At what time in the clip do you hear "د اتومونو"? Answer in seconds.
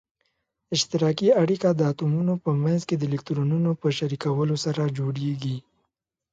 1.73-2.33